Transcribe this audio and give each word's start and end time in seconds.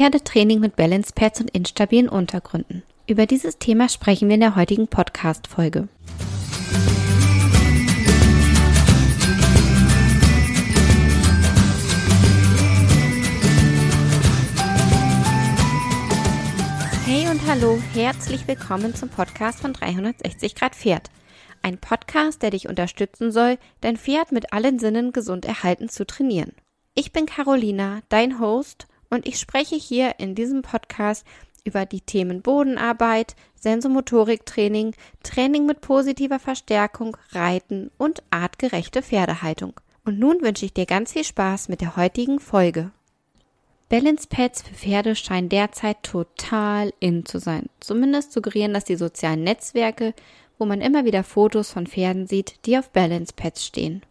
Pferdetraining 0.00 0.60
mit 0.60 0.76
Balance 0.76 1.12
Pads 1.14 1.42
und 1.42 1.50
instabilen 1.50 2.08
Untergründen. 2.08 2.84
Über 3.06 3.26
dieses 3.26 3.58
Thema 3.58 3.90
sprechen 3.90 4.28
wir 4.28 4.36
in 4.36 4.40
der 4.40 4.56
heutigen 4.56 4.88
Podcast-Folge. 4.88 5.88
Hey 17.04 17.28
und 17.28 17.46
hallo, 17.46 17.78
herzlich 17.92 18.48
willkommen 18.48 18.94
zum 18.94 19.10
Podcast 19.10 19.60
von 19.60 19.74
360 19.74 20.54
Grad 20.54 20.74
Pferd. 20.74 21.10
Ein 21.60 21.76
Podcast, 21.76 22.40
der 22.40 22.52
dich 22.52 22.70
unterstützen 22.70 23.32
soll, 23.32 23.58
dein 23.82 23.98
Pferd 23.98 24.32
mit 24.32 24.54
allen 24.54 24.78
Sinnen 24.78 25.12
gesund 25.12 25.44
erhalten 25.44 25.90
zu 25.90 26.06
trainieren. 26.06 26.52
Ich 26.94 27.12
bin 27.12 27.26
Carolina, 27.26 28.00
dein 28.08 28.40
Host, 28.40 28.86
und 29.10 29.26
ich 29.26 29.38
spreche 29.38 29.76
hier 29.76 30.14
in 30.18 30.34
diesem 30.34 30.62
Podcast 30.62 31.26
über 31.64 31.84
die 31.84 32.00
Themen 32.00 32.42
Bodenarbeit, 32.42 33.36
Sensomotoriktraining, 33.56 34.94
Training 35.22 35.66
mit 35.66 35.80
positiver 35.80 36.38
Verstärkung, 36.38 37.16
Reiten 37.32 37.90
und 37.98 38.22
artgerechte 38.30 39.02
Pferdehaltung. 39.02 39.74
Und 40.04 40.18
nun 40.18 40.40
wünsche 40.40 40.64
ich 40.64 40.72
dir 40.72 40.86
ganz 40.86 41.12
viel 41.12 41.24
Spaß 41.24 41.68
mit 41.68 41.80
der 41.80 41.96
heutigen 41.96 42.40
Folge. 42.40 42.90
Balance 43.90 44.28
Pads 44.28 44.62
für 44.62 44.74
Pferde 44.74 45.16
scheinen 45.16 45.48
derzeit 45.48 46.02
total 46.02 46.92
in 47.00 47.26
zu 47.26 47.38
sein. 47.38 47.66
Zumindest 47.80 48.32
suggerieren 48.32 48.72
das 48.72 48.84
die 48.84 48.96
sozialen 48.96 49.42
Netzwerke, 49.42 50.14
wo 50.58 50.64
man 50.64 50.80
immer 50.80 51.04
wieder 51.04 51.24
Fotos 51.24 51.72
von 51.72 51.86
Pferden 51.86 52.26
sieht, 52.26 52.64
die 52.66 52.78
auf 52.78 52.90
Balance 52.90 53.32
Pads 53.34 53.66
stehen. 53.66 54.02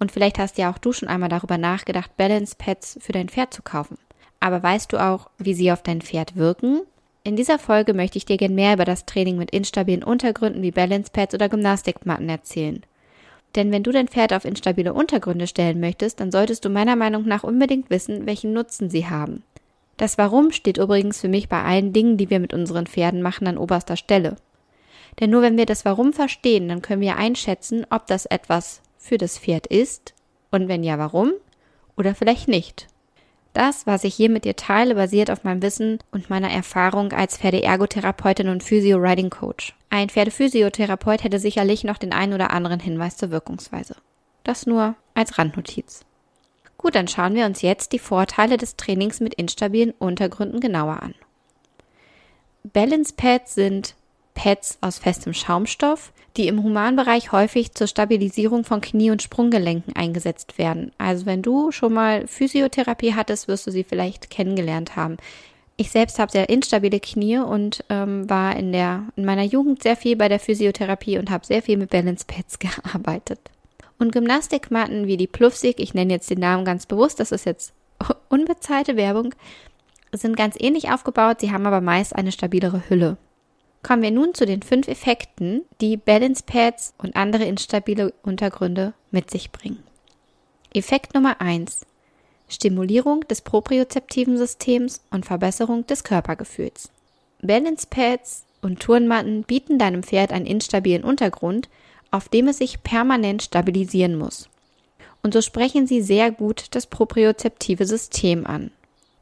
Und 0.00 0.10
vielleicht 0.10 0.38
hast 0.38 0.58
ja 0.58 0.70
auch 0.70 0.78
du 0.78 0.92
schon 0.92 1.08
einmal 1.08 1.28
darüber 1.28 1.58
nachgedacht, 1.58 2.16
Balance 2.16 2.56
Pads 2.58 2.98
für 3.00 3.12
dein 3.12 3.28
Pferd 3.28 3.54
zu 3.54 3.62
kaufen. 3.62 3.98
Aber 4.40 4.62
weißt 4.62 4.92
du 4.92 4.96
auch, 4.98 5.30
wie 5.38 5.54
sie 5.54 5.70
auf 5.70 5.82
dein 5.82 6.00
Pferd 6.00 6.36
wirken? 6.36 6.80
In 7.22 7.36
dieser 7.36 7.58
Folge 7.58 7.92
möchte 7.92 8.16
ich 8.16 8.24
dir 8.24 8.38
gern 8.38 8.54
mehr 8.54 8.72
über 8.72 8.86
das 8.86 9.04
Training 9.04 9.36
mit 9.36 9.50
instabilen 9.50 10.02
Untergründen 10.02 10.62
wie 10.62 10.70
Balance 10.70 11.10
Pads 11.12 11.34
oder 11.34 11.50
Gymnastikmatten 11.50 12.28
erzählen. 12.30 12.82
Denn 13.56 13.72
wenn 13.72 13.82
du 13.82 13.92
dein 13.92 14.08
Pferd 14.08 14.32
auf 14.32 14.44
instabile 14.44 14.94
Untergründe 14.94 15.46
stellen 15.46 15.80
möchtest, 15.80 16.20
dann 16.20 16.32
solltest 16.32 16.64
du 16.64 16.70
meiner 16.70 16.96
Meinung 16.96 17.26
nach 17.26 17.44
unbedingt 17.44 17.90
wissen, 17.90 18.24
welchen 18.24 18.52
Nutzen 18.52 18.88
sie 18.88 19.06
haben. 19.06 19.42
Das 19.96 20.16
Warum 20.16 20.50
steht 20.50 20.78
übrigens 20.78 21.20
für 21.20 21.28
mich 21.28 21.48
bei 21.48 21.62
allen 21.62 21.92
Dingen, 21.92 22.16
die 22.16 22.30
wir 22.30 22.40
mit 22.40 22.54
unseren 22.54 22.86
Pferden 22.86 23.20
machen, 23.20 23.46
an 23.46 23.58
oberster 23.58 23.96
Stelle. 23.96 24.36
Denn 25.18 25.28
nur 25.28 25.42
wenn 25.42 25.58
wir 25.58 25.66
das 25.66 25.84
Warum 25.84 26.14
verstehen, 26.14 26.68
dann 26.68 26.80
können 26.80 27.02
wir 27.02 27.16
einschätzen, 27.16 27.84
ob 27.90 28.06
das 28.06 28.24
etwas 28.24 28.80
für 28.96 29.18
das 29.18 29.38
Pferd 29.38 29.66
ist 29.66 30.14
und 30.50 30.68
wenn 30.68 30.84
ja, 30.84 30.98
warum 30.98 31.32
oder 31.96 32.14
vielleicht 32.14 32.48
nicht. 32.48 32.86
Das, 33.52 33.86
was 33.86 34.04
ich 34.04 34.14
hier 34.14 34.30
mit 34.30 34.44
dir 34.44 34.54
teile, 34.54 34.94
basiert 34.94 35.30
auf 35.30 35.42
meinem 35.42 35.62
Wissen 35.62 35.98
und 36.12 36.30
meiner 36.30 36.50
Erfahrung 36.50 37.12
als 37.12 37.36
Pferdeergotherapeutin 37.36 38.48
und 38.48 38.62
Physio-Riding-Coach. 38.62 39.74
Ein 39.90 40.08
Pferdephysiotherapeut 40.08 41.24
hätte 41.24 41.40
sicherlich 41.40 41.82
noch 41.82 41.98
den 41.98 42.12
einen 42.12 42.32
oder 42.32 42.52
anderen 42.52 42.78
Hinweis 42.78 43.16
zur 43.16 43.30
Wirkungsweise. 43.30 43.96
Das 44.44 44.66
nur 44.66 44.94
als 45.14 45.36
Randnotiz. 45.36 46.04
Gut, 46.78 46.94
dann 46.94 47.08
schauen 47.08 47.34
wir 47.34 47.44
uns 47.44 47.60
jetzt 47.60 47.92
die 47.92 47.98
Vorteile 47.98 48.56
des 48.56 48.76
Trainings 48.76 49.20
mit 49.20 49.34
instabilen 49.34 49.92
Untergründen 49.98 50.60
genauer 50.60 51.02
an. 51.02 51.14
Balance 52.62 53.12
Pads 53.16 53.54
sind 53.54 53.94
Pads 54.34 54.78
aus 54.80 54.98
festem 54.98 55.34
Schaumstoff, 55.34 56.12
die 56.36 56.48
im 56.48 56.62
Humanbereich 56.62 57.32
häufig 57.32 57.72
zur 57.72 57.86
Stabilisierung 57.86 58.64
von 58.64 58.80
Knie- 58.80 59.10
und 59.10 59.22
Sprunggelenken 59.22 59.96
eingesetzt 59.96 60.58
werden. 60.58 60.92
Also 60.98 61.26
wenn 61.26 61.42
du 61.42 61.72
schon 61.72 61.92
mal 61.92 62.26
Physiotherapie 62.26 63.14
hattest, 63.14 63.48
wirst 63.48 63.66
du 63.66 63.70
sie 63.70 63.84
vielleicht 63.84 64.30
kennengelernt 64.30 64.96
haben. 64.96 65.16
Ich 65.76 65.90
selbst 65.90 66.18
habe 66.18 66.30
sehr 66.30 66.50
instabile 66.50 67.00
Knie 67.00 67.38
und 67.38 67.84
ähm, 67.88 68.28
war 68.28 68.54
in 68.54 68.70
der 68.70 69.04
in 69.16 69.24
meiner 69.24 69.44
Jugend 69.44 69.82
sehr 69.82 69.96
viel 69.96 70.14
bei 70.14 70.28
der 70.28 70.38
Physiotherapie 70.38 71.18
und 71.18 71.30
habe 71.30 71.46
sehr 71.46 71.62
viel 71.62 71.78
mit 71.78 71.90
Balance 71.90 72.26
Pads 72.26 72.58
gearbeitet. 72.58 73.40
Und 73.98 74.12
Gymnastikmatten 74.12 75.06
wie 75.06 75.16
die 75.16 75.26
Plufsig, 75.26 75.78
ich 75.78 75.94
nenne 75.94 76.12
jetzt 76.12 76.30
den 76.30 76.40
Namen 76.40 76.64
ganz 76.64 76.86
bewusst, 76.86 77.18
das 77.18 77.32
ist 77.32 77.46
jetzt 77.46 77.72
unbezahlte 78.28 78.96
Werbung, 78.96 79.34
sind 80.12 80.36
ganz 80.36 80.56
ähnlich 80.58 80.90
aufgebaut, 80.90 81.40
sie 81.40 81.52
haben 81.52 81.66
aber 81.66 81.80
meist 81.80 82.14
eine 82.14 82.32
stabilere 82.32 82.82
Hülle. 82.88 83.16
Kommen 83.82 84.02
wir 84.02 84.10
nun 84.10 84.34
zu 84.34 84.44
den 84.44 84.62
fünf 84.62 84.88
Effekten, 84.88 85.62
die 85.80 85.96
Balance 85.96 86.42
Pads 86.44 86.94
und 86.98 87.16
andere 87.16 87.44
instabile 87.44 88.12
Untergründe 88.22 88.92
mit 89.10 89.30
sich 89.30 89.50
bringen. 89.50 89.82
Effekt 90.74 91.14
Nummer 91.14 91.40
eins: 91.40 91.86
Stimulierung 92.48 93.26
des 93.28 93.40
propriozeptiven 93.40 94.36
Systems 94.36 95.02
und 95.10 95.24
Verbesserung 95.24 95.86
des 95.86 96.04
Körpergefühls. 96.04 96.90
Balance 97.40 97.86
Pads 97.88 98.44
und 98.60 98.80
Turnmatten 98.80 99.44
bieten 99.44 99.78
deinem 99.78 100.02
Pferd 100.02 100.30
einen 100.32 100.46
instabilen 100.46 101.02
Untergrund, 101.02 101.68
auf 102.10 102.28
dem 102.28 102.48
es 102.48 102.58
sich 102.58 102.82
permanent 102.82 103.42
stabilisieren 103.42 104.18
muss. 104.18 104.48
Und 105.22 105.32
so 105.32 105.40
sprechen 105.40 105.86
sie 105.86 106.02
sehr 106.02 106.30
gut 106.30 106.66
das 106.72 106.86
propriozeptive 106.86 107.86
System 107.86 108.46
an. 108.46 108.70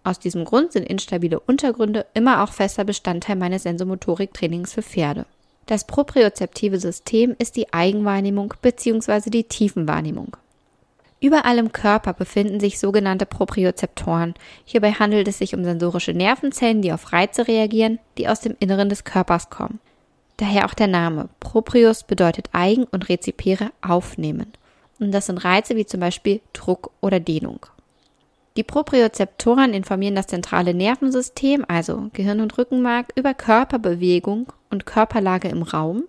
Aus 0.08 0.18
diesem 0.18 0.46
Grund 0.46 0.72
sind 0.72 0.88
instabile 0.88 1.38
Untergründe 1.38 2.06
immer 2.14 2.42
auch 2.42 2.50
fester 2.50 2.84
Bestandteil 2.84 3.36
meines 3.36 3.64
Sensomotoriktrainings 3.64 4.72
für 4.72 4.80
Pferde. 4.80 5.26
Das 5.66 5.86
propriozeptive 5.86 6.80
System 6.80 7.36
ist 7.38 7.56
die 7.56 7.74
Eigenwahrnehmung 7.74 8.54
bzw. 8.62 9.28
die 9.28 9.44
Tiefenwahrnehmung. 9.44 10.34
Überall 11.20 11.58
im 11.58 11.72
Körper 11.72 12.14
befinden 12.14 12.58
sich 12.58 12.78
sogenannte 12.78 13.26
Propriozeptoren. 13.26 14.32
Hierbei 14.64 14.92
handelt 14.92 15.28
es 15.28 15.36
sich 15.36 15.54
um 15.54 15.62
sensorische 15.62 16.14
Nervenzellen, 16.14 16.80
die 16.80 16.94
auf 16.94 17.12
Reize 17.12 17.46
reagieren, 17.46 17.98
die 18.16 18.30
aus 18.30 18.40
dem 18.40 18.56
Inneren 18.60 18.88
des 18.88 19.04
Körpers 19.04 19.50
kommen. 19.50 19.78
Daher 20.38 20.64
auch 20.64 20.74
der 20.74 20.86
Name. 20.86 21.28
Proprius 21.38 22.02
bedeutet 22.02 22.48
eigen 22.52 22.84
und 22.84 23.10
rezipere 23.10 23.72
aufnehmen. 23.82 24.54
Und 25.00 25.12
das 25.12 25.26
sind 25.26 25.44
Reize 25.44 25.76
wie 25.76 25.84
zum 25.84 26.00
Beispiel 26.00 26.40
Druck 26.54 26.92
oder 27.02 27.20
Dehnung. 27.20 27.66
Die 28.58 28.64
Propriozeptoren 28.64 29.72
informieren 29.72 30.16
das 30.16 30.26
zentrale 30.26 30.74
Nervensystem, 30.74 31.64
also 31.68 32.10
Gehirn 32.12 32.40
und 32.40 32.58
Rückenmark, 32.58 33.12
über 33.14 33.32
Körperbewegung 33.32 34.52
und 34.68 34.84
Körperlage 34.84 35.46
im 35.46 35.62
Raum 35.62 36.08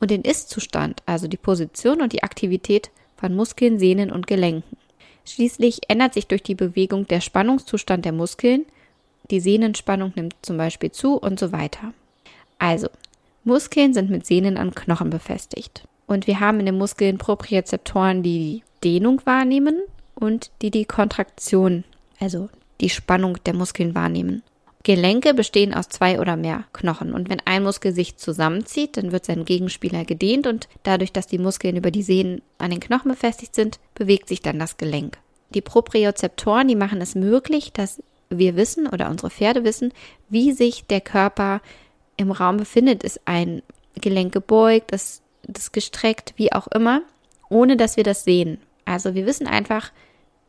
und 0.00 0.10
den 0.10 0.22
Ist-Zustand, 0.22 1.04
also 1.06 1.28
die 1.28 1.36
Position 1.36 2.02
und 2.02 2.12
die 2.12 2.24
Aktivität 2.24 2.90
von 3.16 3.36
Muskeln, 3.36 3.78
Sehnen 3.78 4.10
und 4.10 4.26
Gelenken. 4.26 4.76
Schließlich 5.24 5.82
ändert 5.86 6.14
sich 6.14 6.26
durch 6.26 6.42
die 6.42 6.56
Bewegung 6.56 7.06
der 7.06 7.20
Spannungszustand 7.20 8.04
der 8.04 8.12
Muskeln, 8.12 8.66
die 9.30 9.38
Sehnenspannung 9.38 10.14
nimmt 10.16 10.34
zum 10.42 10.56
Beispiel 10.56 10.90
zu 10.90 11.16
und 11.16 11.38
so 11.38 11.52
weiter. 11.52 11.94
Also, 12.58 12.88
Muskeln 13.44 13.94
sind 13.94 14.10
mit 14.10 14.26
Sehnen 14.26 14.56
an 14.56 14.74
Knochen 14.74 15.10
befestigt. 15.10 15.86
Und 16.08 16.26
wir 16.26 16.40
haben 16.40 16.58
in 16.58 16.66
den 16.66 16.76
Muskeln 16.76 17.18
Propriozeptoren, 17.18 18.24
die 18.24 18.64
Dehnung 18.82 19.20
wahrnehmen 19.24 19.80
und 20.14 20.50
die 20.62 20.70
die 20.70 20.84
Kontraktion, 20.84 21.84
also 22.20 22.48
die 22.80 22.90
Spannung 22.90 23.38
der 23.44 23.54
Muskeln 23.54 23.94
wahrnehmen. 23.94 24.42
Gelenke 24.82 25.32
bestehen 25.32 25.72
aus 25.72 25.88
zwei 25.88 26.20
oder 26.20 26.36
mehr 26.36 26.64
Knochen 26.74 27.14
und 27.14 27.30
wenn 27.30 27.40
ein 27.46 27.62
Muskel 27.62 27.94
sich 27.94 28.16
zusammenzieht, 28.16 28.98
dann 28.98 29.12
wird 29.12 29.24
sein 29.24 29.46
Gegenspieler 29.46 30.04
gedehnt 30.04 30.46
und 30.46 30.68
dadurch, 30.82 31.10
dass 31.10 31.26
die 31.26 31.38
Muskeln 31.38 31.76
über 31.76 31.90
die 31.90 32.02
Sehnen 32.02 32.42
an 32.58 32.70
den 32.70 32.80
Knochen 32.80 33.10
befestigt 33.10 33.54
sind, 33.54 33.80
bewegt 33.94 34.28
sich 34.28 34.42
dann 34.42 34.58
das 34.58 34.76
Gelenk. 34.76 35.18
Die 35.54 35.62
Propriozeptoren, 35.62 36.68
die 36.68 36.76
machen 36.76 37.00
es 37.00 37.14
möglich, 37.14 37.72
dass 37.72 38.02
wir 38.28 38.56
wissen 38.56 38.86
oder 38.86 39.08
unsere 39.08 39.30
Pferde 39.30 39.64
wissen, 39.64 39.92
wie 40.28 40.52
sich 40.52 40.84
der 40.86 41.00
Körper 41.00 41.62
im 42.16 42.30
Raum 42.30 42.58
befindet. 42.58 43.04
Ist 43.04 43.20
ein 43.24 43.62
Gelenk 44.00 44.32
gebeugt, 44.32 44.92
ist 44.92 45.22
das 45.44 45.72
gestreckt, 45.72 46.34
wie 46.36 46.52
auch 46.52 46.66
immer, 46.68 47.02
ohne 47.48 47.76
dass 47.76 47.96
wir 47.96 48.04
das 48.04 48.24
sehen. 48.24 48.58
Also 48.84 49.14
wir 49.14 49.26
wissen 49.26 49.46
einfach, 49.46 49.92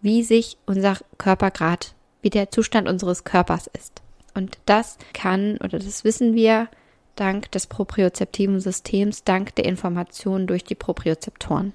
wie 0.05 0.21
sich 0.21 0.57
unser 0.67 0.97
Körper 1.17 1.49
gerade, 1.49 1.87
wie 2.21 2.29
der 2.29 2.51
Zustand 2.51 2.87
unseres 2.87 3.23
Körpers 3.23 3.65
ist. 3.65 4.03
Und 4.35 4.59
das 4.67 4.99
kann 5.13 5.57
oder 5.57 5.79
das 5.79 6.03
wissen 6.03 6.35
wir 6.35 6.67
dank 7.15 7.49
des 7.51 7.65
propriozeptiven 7.65 8.59
Systems, 8.59 9.23
dank 9.23 9.55
der 9.55 9.65
Informationen 9.65 10.45
durch 10.45 10.63
die 10.63 10.75
Propriozeptoren. 10.75 11.73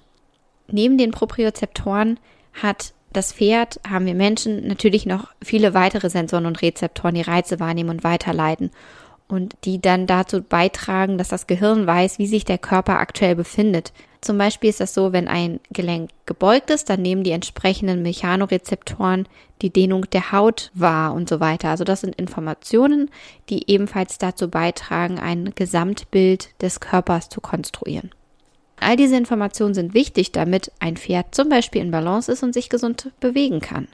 Neben 0.69 0.97
den 0.97 1.11
Propriozeptoren 1.11 2.21
hat 2.53 2.93
das 3.13 3.33
Pferd, 3.33 3.81
haben 3.89 4.07
wir 4.07 4.15
Menschen 4.15 4.65
natürlich 4.69 5.07
noch 5.07 5.33
viele 5.43 5.75
weitere 5.75 6.09
Sensoren 6.09 6.47
und 6.47 6.63
Rezeptoren, 6.63 7.17
die 7.17 7.23
Reize 7.23 7.59
wahrnehmen 7.59 7.91
und 7.91 8.05
weiterleiten 8.05 8.71
und 9.27 9.57
die 9.65 9.81
dann 9.81 10.07
dazu 10.07 10.41
beitragen, 10.41 11.19
dass 11.19 11.31
das 11.31 11.49
Gehirn 11.49 11.85
weiß, 11.85 12.21
wie 12.21 12.29
sich 12.29 12.45
der 12.45 12.59
Körper 12.59 13.01
aktuell 13.01 13.35
befindet. 13.35 13.93
Zum 14.21 14.37
Beispiel 14.37 14.69
ist 14.69 14.81
das 14.81 14.93
so, 14.93 15.13
wenn 15.13 15.29
ein 15.29 15.61
Gelenk 15.73 16.11
gebeugt 16.27 16.71
ist, 16.71 16.91
dann 16.91 17.01
nehmen 17.01 17.25
die 17.25 17.31
entsprechenden 17.31 18.03
Mechanorezeptoren 18.03 19.27
die 19.63 19.71
Dehnung 19.71 20.11
der 20.11 20.33
Haut 20.33 20.71
wahr 20.75 21.15
und 21.15 21.29
so 21.29 21.41
weiter. 21.41 21.71
Also 21.71 21.85
das 21.85 22.03
sind 22.03 22.17
Informationen, 22.17 23.11
die 23.49 23.71
ebenfalls 23.71 24.19
dazu 24.19 24.49
beitragen, 24.49 25.19
ein 25.19 25.53
Gesamtbild 25.55 26.51
des 26.61 26.81
Körpers 26.81 27.31
zu 27.31 27.41
konstruieren. 27.41 28.11
All 28.79 28.97
diese 28.97 29.17
Informationen 29.17 29.75
sind 29.75 29.95
wichtig, 29.95 30.33
damit 30.33 30.73
ein 30.81 30.97
Pferd 30.97 31.35
zum 31.35 31.49
Beispiel 31.49 31.83
in 31.83 31.91
Balance 31.91 32.31
ist 32.31 32.43
und 32.43 32.53
sich 32.55 32.69
gesund 32.69 33.11
bewegen 33.21 33.61
kann. 33.61 33.89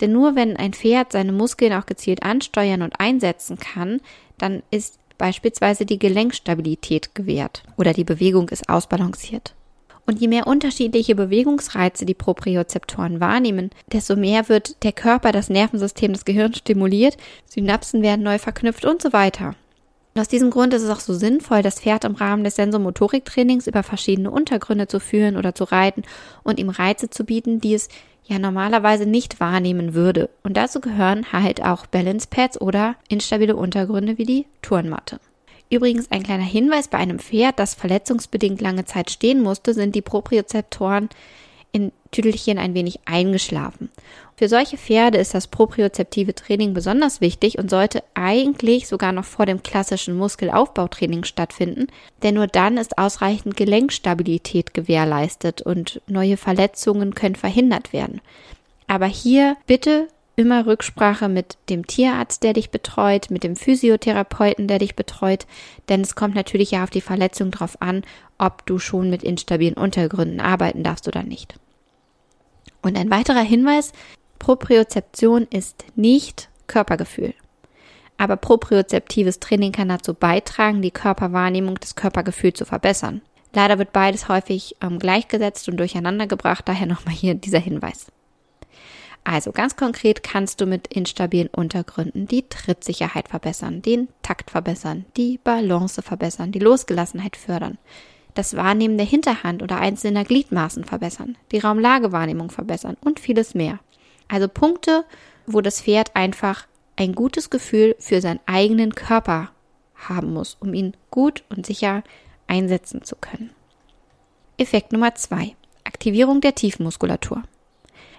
Denn 0.00 0.12
nur 0.12 0.36
wenn 0.36 0.56
ein 0.56 0.72
Pferd 0.72 1.12
seine 1.12 1.32
Muskeln 1.32 1.72
auch 1.72 1.86
gezielt 1.86 2.22
ansteuern 2.22 2.82
und 2.82 3.00
einsetzen 3.00 3.58
kann, 3.58 4.00
dann 4.38 4.62
ist 4.70 4.98
beispielsweise 5.18 5.86
die 5.86 5.98
Gelenkstabilität 5.98 7.14
gewährt 7.14 7.62
oder 7.76 7.92
die 7.92 8.04
Bewegung 8.04 8.48
ist 8.48 8.68
ausbalanciert. 8.68 9.54
Und 10.06 10.20
je 10.20 10.28
mehr 10.28 10.46
unterschiedliche 10.46 11.14
Bewegungsreize 11.14 12.04
die 12.04 12.14
Propriozeptoren 12.14 13.20
wahrnehmen, 13.20 13.70
desto 13.90 14.16
mehr 14.16 14.48
wird 14.48 14.82
der 14.84 14.92
Körper, 14.92 15.32
das 15.32 15.48
Nervensystem, 15.48 16.12
das 16.12 16.24
Gehirn 16.24 16.52
stimuliert, 16.52 17.16
Synapsen 17.46 18.02
werden 18.02 18.22
neu 18.22 18.38
verknüpft 18.38 18.84
und 18.84 19.00
so 19.00 19.12
weiter. 19.12 19.54
Und 20.14 20.20
aus 20.20 20.28
diesem 20.28 20.50
Grund 20.50 20.72
ist 20.74 20.82
es 20.82 20.90
auch 20.90 21.00
so 21.00 21.12
sinnvoll, 21.12 21.62
das 21.62 21.80
Pferd 21.80 22.04
im 22.04 22.14
Rahmen 22.14 22.44
des 22.44 22.54
Sensomotoriktrainings 22.56 23.66
über 23.66 23.82
verschiedene 23.82 24.30
Untergründe 24.30 24.86
zu 24.86 25.00
führen 25.00 25.36
oder 25.36 25.54
zu 25.54 25.64
reiten 25.64 26.02
und 26.44 26.60
ihm 26.60 26.68
Reize 26.68 27.10
zu 27.10 27.24
bieten, 27.24 27.60
die 27.60 27.74
es 27.74 27.88
ja 28.26 28.38
normalerweise 28.38 29.06
nicht 29.06 29.40
wahrnehmen 29.40 29.94
würde. 29.94 30.30
Und 30.44 30.56
dazu 30.56 30.80
gehören 30.80 31.32
halt 31.32 31.64
auch 31.64 31.86
Balance 31.86 32.28
Pads 32.30 32.60
oder 32.60 32.94
instabile 33.08 33.56
Untergründe 33.56 34.16
wie 34.18 34.24
die 34.24 34.46
Turnmatte. 34.62 35.18
Übrigens 35.74 36.08
ein 36.12 36.22
kleiner 36.22 36.44
Hinweis 36.44 36.86
bei 36.86 36.98
einem 36.98 37.18
Pferd, 37.18 37.58
das 37.58 37.74
verletzungsbedingt 37.74 38.60
lange 38.60 38.84
Zeit 38.84 39.10
stehen 39.10 39.42
musste, 39.42 39.74
sind 39.74 39.96
die 39.96 40.02
Propriozeptoren 40.02 41.08
in 41.72 41.90
Tüdelchen 42.12 42.58
ein 42.58 42.74
wenig 42.74 43.00
eingeschlafen. 43.06 43.90
Für 44.36 44.48
solche 44.48 44.76
Pferde 44.76 45.18
ist 45.18 45.34
das 45.34 45.48
propriozeptive 45.48 46.32
Training 46.32 46.74
besonders 46.74 47.20
wichtig 47.20 47.58
und 47.58 47.70
sollte 47.70 48.04
eigentlich 48.14 48.86
sogar 48.86 49.10
noch 49.10 49.24
vor 49.24 49.46
dem 49.46 49.64
klassischen 49.64 50.16
Muskelaufbautraining 50.16 51.24
stattfinden, 51.24 51.88
denn 52.22 52.36
nur 52.36 52.46
dann 52.46 52.76
ist 52.76 52.96
ausreichend 52.96 53.56
Gelenkstabilität 53.56 54.74
gewährleistet 54.74 55.60
und 55.60 56.00
neue 56.06 56.36
Verletzungen 56.36 57.16
können 57.16 57.34
verhindert 57.34 57.92
werden. 57.92 58.20
Aber 58.86 59.06
hier 59.06 59.56
bitte 59.66 60.06
immer 60.36 60.66
Rücksprache 60.66 61.28
mit 61.28 61.56
dem 61.68 61.86
Tierarzt, 61.86 62.42
der 62.42 62.52
dich 62.52 62.70
betreut, 62.70 63.30
mit 63.30 63.44
dem 63.44 63.56
Physiotherapeuten, 63.56 64.68
der 64.68 64.78
dich 64.78 64.96
betreut, 64.96 65.46
denn 65.88 66.00
es 66.00 66.14
kommt 66.14 66.34
natürlich 66.34 66.72
ja 66.72 66.82
auf 66.82 66.90
die 66.90 67.00
Verletzung 67.00 67.50
drauf 67.50 67.80
an, 67.80 68.02
ob 68.38 68.66
du 68.66 68.78
schon 68.78 69.10
mit 69.10 69.22
instabilen 69.22 69.74
Untergründen 69.74 70.40
arbeiten 70.40 70.82
darfst 70.82 71.06
oder 71.08 71.22
nicht. 71.22 71.54
Und 72.82 72.98
ein 72.98 73.10
weiterer 73.10 73.42
Hinweis, 73.42 73.92
Propriozeption 74.38 75.46
ist 75.50 75.84
nicht 75.96 76.48
Körpergefühl. 76.66 77.34
Aber 78.18 78.36
propriozeptives 78.36 79.40
Training 79.40 79.72
kann 79.72 79.88
dazu 79.88 80.14
beitragen, 80.14 80.82
die 80.82 80.90
Körperwahrnehmung 80.90 81.76
des 81.76 81.94
Körpergefühls 81.94 82.58
zu 82.58 82.64
verbessern. 82.64 83.22
Leider 83.52 83.78
wird 83.78 83.92
beides 83.92 84.28
häufig 84.28 84.76
ähm, 84.82 84.98
gleichgesetzt 84.98 85.68
und 85.68 85.76
durcheinander 85.78 86.26
gebracht, 86.26 86.68
daher 86.68 86.86
nochmal 86.86 87.14
hier 87.14 87.34
dieser 87.34 87.58
Hinweis. 87.58 88.06
Also 89.24 89.52
ganz 89.52 89.74
konkret 89.76 90.22
kannst 90.22 90.60
du 90.60 90.66
mit 90.66 90.86
instabilen 90.88 91.48
Untergründen 91.48 92.26
die 92.26 92.46
Trittsicherheit 92.46 93.28
verbessern, 93.28 93.80
den 93.80 94.08
Takt 94.22 94.50
verbessern, 94.50 95.06
die 95.16 95.38
Balance 95.42 96.02
verbessern, 96.02 96.52
die 96.52 96.58
Losgelassenheit 96.58 97.36
fördern, 97.36 97.78
das 98.34 98.54
Wahrnehmen 98.54 98.98
der 98.98 99.06
Hinterhand 99.06 99.62
oder 99.62 99.80
einzelner 99.80 100.24
Gliedmaßen 100.24 100.84
verbessern, 100.84 101.38
die 101.52 101.58
Raumlagewahrnehmung 101.58 102.50
verbessern 102.50 102.98
und 103.00 103.18
vieles 103.18 103.54
mehr. 103.54 103.78
Also 104.28 104.46
Punkte, 104.46 105.04
wo 105.46 105.62
das 105.62 105.80
Pferd 105.80 106.14
einfach 106.14 106.66
ein 106.96 107.14
gutes 107.14 107.48
Gefühl 107.48 107.96
für 107.98 108.20
seinen 108.20 108.40
eigenen 108.44 108.94
Körper 108.94 109.50
haben 109.94 110.34
muss, 110.34 110.58
um 110.60 110.74
ihn 110.74 110.94
gut 111.10 111.44
und 111.48 111.64
sicher 111.64 112.02
einsetzen 112.46 113.02
zu 113.04 113.16
können. 113.16 113.50
Effekt 114.58 114.92
Nummer 114.92 115.14
zwei: 115.14 115.56
Aktivierung 115.84 116.42
der 116.42 116.54
Tiefmuskulatur. 116.54 117.42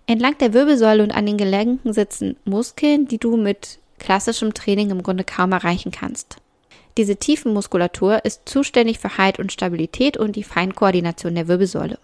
Entlang 0.07 0.37
der 0.37 0.53
Wirbelsäule 0.53 1.01
und 1.03 1.11
an 1.11 1.25
den 1.25 1.37
Gelenken 1.37 1.93
sitzen 1.93 2.35
Muskeln, 2.45 3.07
die 3.07 3.17
du 3.17 3.37
mit 3.37 3.79
klassischem 3.97 4.53
Training 4.53 4.91
im 4.91 5.01
Grunde 5.01 5.23
kaum 5.23 5.51
erreichen 5.51 5.91
kannst. 5.91 6.37
Diese 6.97 7.15
Tiefenmuskulatur 7.17 8.23
ist 8.23 8.47
zuständig 8.47 8.99
für 8.99 9.17
Halt 9.17 9.39
und 9.39 9.51
Stabilität 9.51 10.15
und 10.15 10.35
die 10.35 10.43
Feinkoordination 10.43 11.35
der 11.35 11.47
Wirbelsäule. 11.47 11.99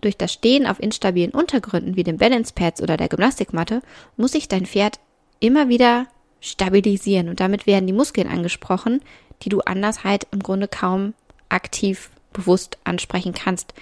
Durch 0.00 0.16
das 0.16 0.32
Stehen 0.32 0.66
auf 0.66 0.80
instabilen 0.80 1.32
Untergründen 1.32 1.96
wie 1.96 2.04
den 2.04 2.18
Balance 2.18 2.52
Pads 2.54 2.82
oder 2.82 2.96
der 2.96 3.08
Gymnastikmatte 3.08 3.82
muss 4.16 4.32
sich 4.32 4.48
dein 4.48 4.66
Pferd 4.66 5.00
immer 5.40 5.68
wieder 5.68 6.06
stabilisieren 6.40 7.28
und 7.28 7.40
damit 7.40 7.66
werden 7.66 7.86
die 7.86 7.92
Muskeln 7.92 8.28
angesprochen, 8.28 9.00
die 9.42 9.48
du 9.48 9.60
anders 9.60 10.04
halt 10.04 10.26
im 10.30 10.42
Grunde 10.42 10.68
kaum 10.68 11.14
aktiv 11.48 12.10
bewusst 12.32 12.78
ansprechen 12.84 13.34
kannst. 13.34 13.74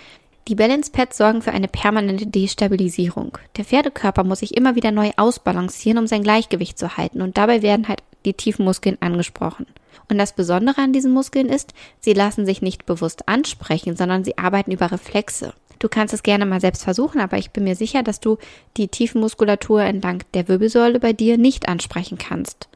Die 0.48 0.54
Balance 0.54 0.90
Pads 0.90 1.18
sorgen 1.18 1.42
für 1.42 1.52
eine 1.52 1.68
permanente 1.68 2.26
Destabilisierung. 2.26 3.36
Der 3.58 3.66
Pferdekörper 3.66 4.24
muss 4.24 4.38
sich 4.38 4.56
immer 4.56 4.76
wieder 4.76 4.92
neu 4.92 5.10
ausbalancieren, 5.18 5.98
um 5.98 6.06
sein 6.06 6.22
Gleichgewicht 6.22 6.78
zu 6.78 6.96
halten 6.96 7.20
und 7.20 7.36
dabei 7.36 7.60
werden 7.60 7.86
halt 7.86 8.02
die 8.24 8.32
tiefen 8.32 8.64
Muskeln 8.64 8.96
angesprochen. 9.00 9.66
Und 10.08 10.16
das 10.16 10.34
Besondere 10.34 10.80
an 10.80 10.94
diesen 10.94 11.12
Muskeln 11.12 11.50
ist, 11.50 11.74
sie 12.00 12.14
lassen 12.14 12.46
sich 12.46 12.62
nicht 12.62 12.86
bewusst 12.86 13.28
ansprechen, 13.28 13.94
sondern 13.94 14.24
sie 14.24 14.38
arbeiten 14.38 14.72
über 14.72 14.90
Reflexe. 14.90 15.52
Du 15.80 15.88
kannst 15.90 16.14
es 16.14 16.22
gerne 16.22 16.46
mal 16.46 16.62
selbst 16.62 16.82
versuchen, 16.82 17.20
aber 17.20 17.36
ich 17.36 17.50
bin 17.50 17.64
mir 17.64 17.76
sicher, 17.76 18.02
dass 18.02 18.18
du 18.18 18.38
die 18.78 18.88
Tiefenmuskulatur 18.88 19.82
entlang 19.82 20.24
der 20.32 20.48
Wirbelsäule 20.48 20.98
bei 20.98 21.12
dir 21.12 21.36
nicht 21.36 21.68
ansprechen 21.68 22.16
kannst. 22.16 22.70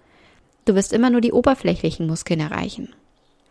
Du 0.66 0.74
wirst 0.74 0.92
immer 0.92 1.08
nur 1.08 1.22
die 1.22 1.32
oberflächlichen 1.32 2.06
Muskeln 2.06 2.38
erreichen. 2.38 2.92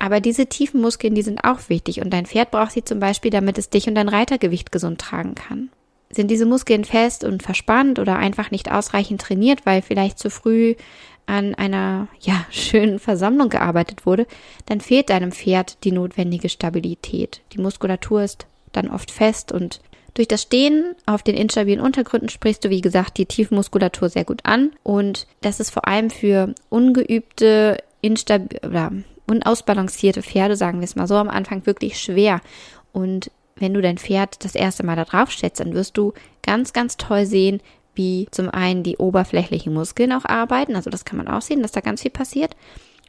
Aber 0.01 0.19
diese 0.19 0.47
tiefen 0.47 0.81
Muskeln, 0.81 1.13
die 1.13 1.21
sind 1.21 1.43
auch 1.43 1.69
wichtig 1.69 2.01
und 2.01 2.11
dein 2.11 2.25
Pferd 2.25 2.49
braucht 2.49 2.71
sie 2.71 2.83
zum 2.83 2.99
Beispiel, 2.99 3.29
damit 3.29 3.59
es 3.59 3.69
dich 3.69 3.87
und 3.87 3.93
dein 3.93 4.09
Reitergewicht 4.09 4.71
gesund 4.71 4.99
tragen 4.99 5.35
kann. 5.35 5.69
Sind 6.09 6.31
diese 6.31 6.47
Muskeln 6.47 6.85
fest 6.85 7.23
und 7.23 7.43
verspannt 7.43 7.99
oder 7.99 8.15
einfach 8.15 8.49
nicht 8.49 8.71
ausreichend 8.71 9.21
trainiert, 9.21 9.59
weil 9.63 9.83
vielleicht 9.83 10.17
zu 10.17 10.31
früh 10.31 10.73
an 11.27 11.53
einer 11.53 12.07
ja, 12.19 12.47
schönen 12.49 12.97
Versammlung 12.97 13.49
gearbeitet 13.49 14.07
wurde, 14.07 14.25
dann 14.65 14.81
fehlt 14.81 15.11
deinem 15.11 15.31
Pferd 15.31 15.77
die 15.83 15.91
notwendige 15.91 16.49
Stabilität. 16.49 17.41
Die 17.53 17.61
Muskulatur 17.61 18.23
ist 18.23 18.47
dann 18.71 18.89
oft 18.89 19.11
fest 19.11 19.51
und 19.51 19.81
durch 20.15 20.27
das 20.27 20.41
Stehen 20.41 20.95
auf 21.05 21.21
den 21.21 21.35
instabilen 21.35 21.79
Untergründen 21.79 22.29
sprichst 22.29 22.65
du, 22.65 22.71
wie 22.71 22.81
gesagt, 22.81 23.19
die 23.19 23.27
Tiefmuskulatur 23.27 24.09
sehr 24.09 24.25
gut 24.25 24.41
an. 24.45 24.71
Und 24.81 25.27
das 25.41 25.59
ist 25.59 25.69
vor 25.69 25.87
allem 25.87 26.09
für 26.09 26.55
ungeübte, 26.69 27.77
instabil 28.01 28.59
unausbalancierte 29.31 30.21
Pferde, 30.21 30.55
sagen 30.55 30.79
wir 30.79 30.85
es 30.85 30.95
mal 30.95 31.07
so, 31.07 31.15
am 31.15 31.29
Anfang 31.29 31.65
wirklich 31.65 31.99
schwer. 31.99 32.41
Und 32.91 33.31
wenn 33.55 33.73
du 33.73 33.81
dein 33.81 33.97
Pferd 33.97 34.43
das 34.43 34.55
erste 34.55 34.85
Mal 34.85 34.95
da 34.95 35.05
drauf 35.05 35.31
stellst, 35.31 35.59
dann 35.59 35.73
wirst 35.73 35.97
du 35.97 36.13
ganz, 36.41 36.73
ganz 36.73 36.97
toll 36.97 37.25
sehen, 37.25 37.61
wie 37.95 38.27
zum 38.31 38.49
einen 38.49 38.83
die 38.83 38.97
oberflächlichen 38.97 39.73
Muskeln 39.73 40.11
auch 40.11 40.25
arbeiten. 40.25 40.75
Also 40.75 40.89
das 40.89 41.05
kann 41.05 41.17
man 41.17 41.27
auch 41.27 41.41
sehen, 41.41 41.61
dass 41.61 41.71
da 41.71 41.81
ganz 41.81 42.01
viel 42.01 42.11
passiert. 42.11 42.55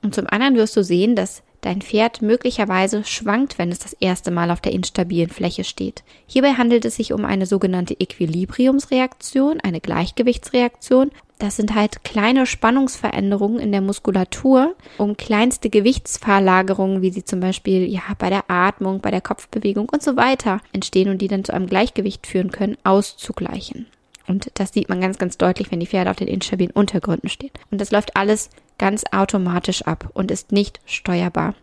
Und 0.03 0.15
zum 0.15 0.27
anderen 0.27 0.57
wirst 0.57 0.77
du 0.77 0.83
sehen, 0.83 1.17
dass 1.17 1.43
dein 1.63 1.81
Pferd 1.81 2.21
möglicherweise 2.21 3.05
schwankt, 3.05 3.59
wenn 3.59 3.73
es 3.73 3.79
das 3.79 3.95
erste 3.95 4.31
Mal 4.31 4.51
auf 4.51 4.61
der 4.61 4.73
instabilen 4.73 5.31
Fläche 5.31 5.65
steht. 5.65 6.03
Hierbei 6.27 6.53
handelt 6.53 6.85
es 6.85 6.97
sich 6.97 7.13
um 7.13 7.25
eine 7.25 7.47
sogenannte 7.47 7.99
Equilibriumsreaktion, 7.99 9.61
eine 9.61 9.81
Gleichgewichtsreaktion. 9.81 11.11
Das 11.39 11.57
sind 11.57 11.75
halt 11.75 12.05
kleine 12.05 12.47
Spannungsveränderungen 12.47 13.59
in 13.59 13.73
der 13.73 13.81
Muskulatur, 13.81 14.77
um 14.99 15.17
kleinste 15.17 15.71
Gewichtsverlagerungen, 15.71 17.01
wie 17.01 17.11
sie 17.11 17.25
zum 17.25 17.41
Beispiel 17.41 17.87
ja 17.87 18.03
bei 18.19 18.29
der 18.29 18.45
Atmung, 18.49 19.01
bei 19.01 19.11
der 19.11 19.21
Kopfbewegung 19.21 19.89
und 19.89 20.03
so 20.03 20.17
weiter 20.17 20.61
entstehen 20.73 21.09
und 21.09 21.19
die 21.19 21.29
dann 21.29 21.45
zu 21.45 21.55
einem 21.55 21.67
Gleichgewicht 21.67 22.27
führen 22.27 22.53
können, 22.53 22.77
auszugleichen. 22.85 23.87
Und 24.29 24.51
das 24.55 24.73
sieht 24.73 24.89
man 24.89 25.01
ganz, 25.01 25.19
ganz 25.19 25.37
deutlich, 25.37 25.71
wenn 25.71 25.81
die 25.81 25.87
Pferde 25.87 26.11
auf 26.11 26.17
den 26.17 26.29
instabilen 26.29 26.73
Untergründen 26.73 27.29
stehen. 27.29 27.51
Und 27.71 27.81
das 27.81 27.91
läuft 27.91 28.17
alles 28.17 28.51
ganz 28.83 29.05
automatisch 29.13 29.83
ab 29.83 30.11
und 30.13 30.33
ist 30.33 30.51
nicht 30.51 30.81
steuerbar. 30.87 31.55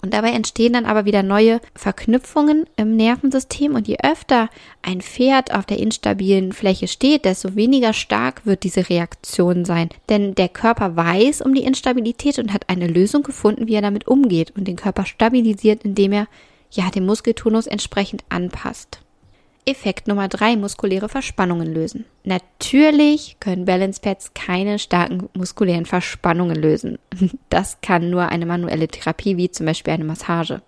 Und 0.00 0.14
dabei 0.14 0.30
entstehen 0.30 0.72
dann 0.72 0.86
aber 0.86 1.04
wieder 1.04 1.22
neue 1.22 1.60
Verknüpfungen 1.74 2.64
im 2.76 2.96
Nervensystem 2.96 3.74
und 3.74 3.86
je 3.86 3.98
öfter 4.02 4.48
ein 4.80 5.02
Pferd 5.02 5.52
auf 5.52 5.66
der 5.66 5.78
instabilen 5.78 6.54
Fläche 6.54 6.88
steht, 6.88 7.26
desto 7.26 7.56
weniger 7.56 7.92
stark 7.92 8.46
wird 8.46 8.62
diese 8.62 8.88
Reaktion 8.88 9.66
sein. 9.66 9.90
Denn 10.08 10.34
der 10.34 10.48
Körper 10.48 10.96
weiß 10.96 11.42
um 11.42 11.52
die 11.52 11.64
Instabilität 11.64 12.38
und 12.38 12.54
hat 12.54 12.70
eine 12.70 12.86
Lösung 12.86 13.22
gefunden, 13.22 13.68
wie 13.68 13.74
er 13.74 13.82
damit 13.82 14.08
umgeht 14.08 14.56
und 14.56 14.66
den 14.66 14.76
Körper 14.76 15.04
stabilisiert, 15.04 15.84
indem 15.84 16.12
er 16.12 16.26
ja 16.70 16.88
den 16.88 17.04
Muskeltonus 17.04 17.66
entsprechend 17.66 18.24
anpasst. 18.30 19.02
Effekt 19.70 20.08
Nummer 20.08 20.28
drei, 20.28 20.56
muskuläre 20.56 21.08
Verspannungen 21.08 21.72
lösen. 21.72 22.04
Natürlich 22.24 23.36
können 23.40 23.64
Balance 23.64 24.00
Pads 24.00 24.34
keine 24.34 24.78
starken 24.78 25.28
muskulären 25.34 25.86
Verspannungen 25.86 26.56
lösen. 26.56 26.98
Das 27.48 27.80
kann 27.80 28.10
nur 28.10 28.28
eine 28.28 28.46
manuelle 28.46 28.88
Therapie 28.88 29.36
wie 29.36 29.50
zum 29.50 29.66
Beispiel 29.66 29.92
eine 29.92 30.04
Massage. 30.04 30.62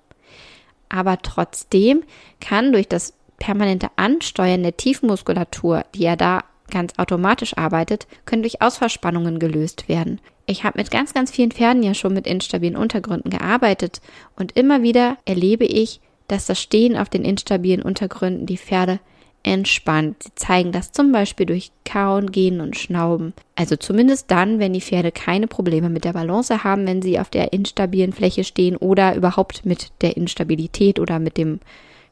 Aber 0.89 1.19
trotzdem 1.23 2.03
kann 2.41 2.73
durch 2.73 2.89
das 2.89 3.15
permanente 3.39 3.89
Ansteuern 3.97 4.63
der 4.63 4.77
Tiefmuskulatur, 4.77 5.85
die 5.95 6.03
ja 6.03 6.17
da 6.17 6.45
ganz 6.71 6.93
automatisch 6.99 7.57
arbeitet, 7.57 8.07
können 8.25 8.43
durchaus 8.43 8.79
Verspannungen 8.79 9.39
gelöst 9.39 9.89
werden. 9.89 10.21
Ich 10.47 10.65
habe 10.65 10.79
mit 10.79 10.91
ganz, 10.91 11.15
ganz 11.15 11.31
vielen 11.31 11.53
Pferden 11.53 11.83
ja 11.83 11.95
schon 11.95 12.15
mit 12.15 12.27
instabilen 12.27 12.77
Untergründen 12.77 13.31
gearbeitet 13.31 14.01
und 14.37 14.53
immer 14.53 14.83
wieder 14.83 15.19
erlebe 15.25 15.65
ich, 15.65 16.01
dass 16.33 16.47
das 16.47 16.61
Stehen 16.61 16.97
auf 16.97 17.11
den 17.11 17.25
instabilen 17.25 17.83
Untergründen 17.83 18.47
die 18.47 18.57
Pferde 18.57 19.01
entspannt. 19.43 20.23
Sie 20.23 20.35
zeigen 20.35 20.73
das 20.73 20.91
zum 20.93 21.13
Beispiel 21.13 21.45
durch 21.47 21.73
Kauen, 21.85 22.33
Gehen 22.33 22.61
und 22.61 22.77
Schnauben. 22.77 23.35
Also 23.55 23.77
zumindest 23.77 24.31
dann, 24.31 24.59
wenn 24.59 24.73
die 24.73 24.81
Pferde 24.81 25.13
keine 25.13 25.47
Probleme 25.47 25.91
mit 25.91 26.05
der 26.05 26.15
Balance 26.15 26.65
haben, 26.65 26.87
wenn 26.87 27.03
sie 27.03 27.19
auf 27.19 27.29
der 27.29 27.53
instabilen 27.53 28.15
Fläche 28.15 28.45
stehen 28.45 28.77
oder 28.77 29.15
überhaupt 29.15 29.67
mit 29.67 29.93
der 30.01 30.17
Instabilität 30.17 30.99
oder 30.99 31.19
mit 31.19 31.37
dem 31.37 31.61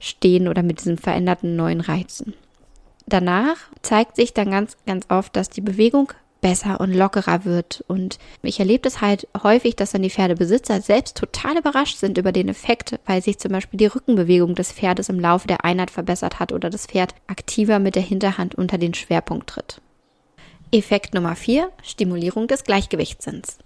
Stehen 0.01 0.49
oder 0.49 0.63
mit 0.63 0.81
diesen 0.81 0.99
veränderten 0.99 1.57
neuen 1.57 1.81
Reizen. 1.81 2.35
Danach 3.07 3.57
zeigt 3.81 4.17
sich 4.17 4.35
dann 4.35 4.51
ganz, 4.51 4.77
ganz 4.87 5.07
oft, 5.09 5.35
dass 5.35 5.49
die 5.49 5.63
Bewegung 5.63 6.13
besser 6.41 6.81
und 6.81 6.95
lockerer 6.95 7.45
wird. 7.45 7.85
Und 7.89 8.19
ich 8.43 8.61
erlebe 8.61 8.83
das 8.83 9.01
halt 9.01 9.29
häufig, 9.43 9.77
dass 9.77 9.93
dann 9.93 10.03
die 10.03 10.11
Pferdebesitzer 10.11 10.81
selbst 10.81 11.17
total 11.17 11.59
überrascht 11.59 11.99
sind 11.99 12.19
über 12.19 12.33
den 12.33 12.49
Effekt, 12.49 12.99
weil 13.07 13.23
sich 13.23 13.39
zum 13.39 13.53
Beispiel 13.53 13.79
die 13.79 13.87
Rückenbewegung 13.87 14.55
des 14.55 14.73
Pferdes 14.73 15.09
im 15.09 15.21
Laufe 15.21 15.47
der 15.47 15.65
Einheit 15.65 15.91
verbessert 15.91 16.41
hat 16.41 16.53
oder 16.53 16.71
das 16.71 16.87
Pferd 16.87 17.15
aktiver 17.27 17.79
mit 17.79 17.95
der 17.95 18.03
Hinterhand 18.03 18.55
unter 18.55 18.79
den 18.79 18.95
Schwerpunkt 18.95 19.49
tritt. 19.49 19.81
Effekt 20.73 21.15
Nummer 21.15 21.35
4, 21.35 21.71
Stimulierung 21.83 22.47
des 22.47 22.65
Gleichgewichtssinns. 22.65 23.59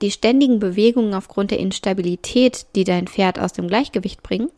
Die 0.00 0.10
ständigen 0.10 0.60
Bewegungen 0.60 1.12
aufgrund 1.12 1.50
der 1.50 1.58
Instabilität, 1.58 2.66
die 2.74 2.84
dein 2.84 3.06
Pferd 3.06 3.38
aus 3.38 3.52
dem 3.52 3.68
Gleichgewicht 3.68 4.22
bringen, 4.22 4.48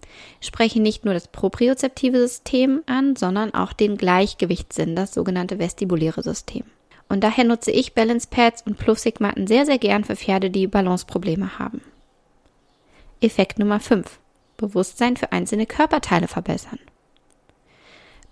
sprechen 0.40 0.82
nicht 0.82 1.04
nur 1.04 1.14
das 1.14 1.26
propriozeptive 1.28 2.18
System 2.18 2.82
an, 2.86 3.16
sondern 3.16 3.52
auch 3.52 3.72
den 3.72 3.96
Gleichgewichtssinn, 3.96 4.94
das 4.94 5.14
sogenannte 5.14 5.58
vestibuläre 5.58 6.22
System. 6.22 6.64
Und 7.12 7.20
daher 7.20 7.44
nutze 7.44 7.70
ich 7.70 7.92
Balance 7.92 8.26
Pads 8.26 8.62
und 8.62 8.78
Plussigmatten 8.78 9.46
sehr, 9.46 9.66
sehr 9.66 9.76
gern 9.76 10.02
für 10.02 10.16
Pferde, 10.16 10.48
die 10.48 10.66
Balanceprobleme 10.66 11.58
haben. 11.58 11.82
Effekt 13.20 13.58
Nummer 13.58 13.80
5. 13.80 14.18
Bewusstsein 14.56 15.18
für 15.18 15.30
einzelne 15.30 15.66
Körperteile 15.66 16.26
verbessern. 16.26 16.78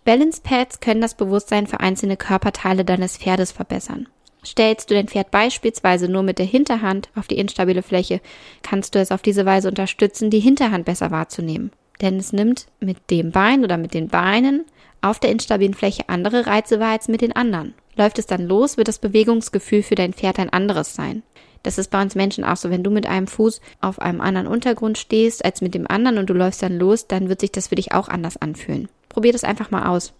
Balance 0.06 0.40
Pads 0.42 0.80
können 0.80 1.02
das 1.02 1.14
Bewusstsein 1.14 1.66
für 1.66 1.80
einzelne 1.80 2.16
Körperteile 2.16 2.87
deines 2.87 3.18
Pferdes 3.18 3.52
verbessern. 3.52 4.08
Stellst 4.42 4.90
du 4.90 4.94
dein 4.94 5.08
Pferd 5.08 5.30
beispielsweise 5.30 6.08
nur 6.08 6.22
mit 6.22 6.38
der 6.38 6.46
Hinterhand 6.46 7.10
auf 7.14 7.26
die 7.26 7.37
instabile 7.37 7.82
Fläche, 7.82 8.22
kannst 8.62 8.94
du 8.94 8.99
es 8.99 9.12
auf 9.12 9.20
diese 9.20 9.44
Weise 9.44 9.68
unterstützen, 9.68 10.30
die 10.30 10.40
Hinterhand 10.40 10.87
besser 10.87 11.10
wahrzunehmen. 11.10 11.70
Denn 12.00 12.16
es 12.16 12.32
nimmt 12.32 12.64
mit 12.80 13.10
dem 13.10 13.30
Bein 13.30 13.62
oder 13.62 13.76
mit 13.76 13.92
den 13.92 14.08
Beinen 14.08 14.64
auf 15.02 15.18
der 15.18 15.32
instabilen 15.32 15.75
Fläche 15.75 16.08
andere 16.08 16.46
Reize 16.46 16.80
wahr 16.80 16.92
als 16.92 17.08
mit 17.08 17.20
den 17.20 17.37
anderen. 17.37 17.75
Läuft 18.00 18.19
es 18.19 18.25
dann 18.25 18.49
los, 18.49 18.78
wird 18.78 18.88
das 18.88 18.99
Bewegungsgefühl 18.99 19.83
für 19.83 19.95
dein 19.95 20.14
Pferd 20.14 20.38
ein 20.38 20.49
anderes 20.49 20.95
sein. 20.95 21.23
Das 21.62 21.76
ist 21.76 21.90
bei 21.90 22.00
uns 22.00 22.14
Menschen 22.14 22.45
auch 22.45 22.57
so. 22.57 22.71
Wenn 22.71 22.83
du 22.83 22.90
mit 22.90 23.04
einem 23.04 23.26
Fuß 23.26 23.61
auf 23.83 23.99
einem 23.99 24.23
anderen 24.23 24.47
Untergrund 24.47 24.97
stehst 24.97 25.45
als 25.45 25.61
mit 25.61 25.75
dem 25.75 25.87
anderen 25.87 26.16
und 26.16 26.30
du 26.30 26.33
läufst 26.33 26.62
dann 26.62 26.78
los, 26.78 27.09
dann 27.09 27.28
wird 27.28 27.42
sich 27.42 27.52
das 27.52 27.69
für 27.69 27.75
dich 27.75 27.92
auch 27.92 28.09
anders 28.09 28.38
anfühlen. 28.38 28.88
Probier 29.11 29.33
das 29.33 29.45
einfach 29.45 29.71
mal 29.71 29.87
aus. 29.87 30.14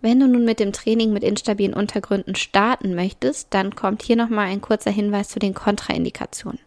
Wenn 0.00 0.20
du 0.20 0.28
nun 0.28 0.44
mit 0.44 0.60
dem 0.60 0.72
Training 0.72 1.12
mit 1.12 1.24
instabilen 1.24 1.74
Untergründen 1.74 2.36
starten 2.36 2.94
möchtest, 2.94 3.48
dann 3.50 3.74
kommt 3.74 4.04
hier 4.04 4.14
nochmal 4.14 4.46
ein 4.46 4.60
kurzer 4.60 4.92
Hinweis 4.92 5.28
zu 5.28 5.40
den 5.40 5.54
Kontraindikationen. 5.54 6.60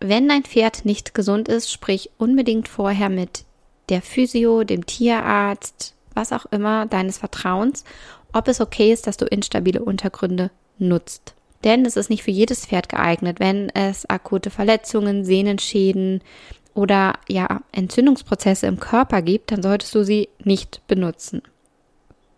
Wenn 0.00 0.30
dein 0.30 0.44
Pferd 0.44 0.86
nicht 0.86 1.12
gesund 1.12 1.48
ist, 1.48 1.70
sprich 1.70 2.08
unbedingt 2.16 2.68
vorher 2.68 3.10
mit 3.10 3.44
der 3.90 4.00
Physio, 4.00 4.64
dem 4.64 4.86
Tierarzt, 4.86 5.94
was 6.14 6.32
auch 6.32 6.46
immer 6.46 6.86
deines 6.86 7.18
Vertrauens, 7.18 7.84
ob 8.34 8.48
es 8.48 8.60
okay 8.60 8.92
ist, 8.92 9.06
dass 9.06 9.16
du 9.16 9.24
instabile 9.24 9.82
Untergründe 9.82 10.50
nutzt. 10.78 11.34
Denn 11.62 11.86
es 11.86 11.96
ist 11.96 12.10
nicht 12.10 12.22
für 12.22 12.30
jedes 12.30 12.66
Pferd 12.66 12.90
geeignet, 12.90 13.40
wenn 13.40 13.70
es 13.70 14.08
akute 14.10 14.50
Verletzungen, 14.50 15.24
Sehnenschäden 15.24 16.20
oder 16.74 17.14
ja 17.28 17.62
Entzündungsprozesse 17.72 18.66
im 18.66 18.80
Körper 18.80 19.22
gibt, 19.22 19.52
dann 19.52 19.62
solltest 19.62 19.94
du 19.94 20.04
sie 20.04 20.28
nicht 20.42 20.82
benutzen. 20.86 21.40